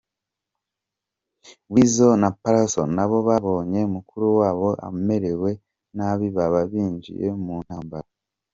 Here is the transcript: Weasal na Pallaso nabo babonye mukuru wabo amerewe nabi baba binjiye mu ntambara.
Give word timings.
Weasal 1.71 2.11
na 2.21 2.29
Pallaso 2.41 2.81
nabo 2.95 3.17
babonye 3.27 3.81
mukuru 3.95 4.25
wabo 4.39 4.69
amerewe 4.87 5.51
nabi 5.95 6.27
baba 6.35 6.61
binjiye 6.71 7.27
mu 7.43 7.55
ntambara. 7.65 8.09